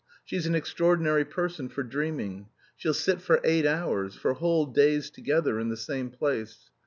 [0.25, 5.59] She's an extraordinary person for dreaming; she'll sit for eight hours, for whole days together
[5.59, 6.71] in the same place.